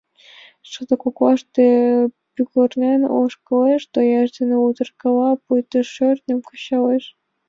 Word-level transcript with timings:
Шудо 0.69 0.93
коклаште 1.03 1.67
пӱгырнен 2.33 3.01
ошкылеш, 3.21 3.83
тояж 3.93 4.27
дене 4.37 4.55
удыркала, 4.65 5.29
пуйто 5.43 5.79
шӧртньым 5.93 6.39
кычалеш. 6.49 7.03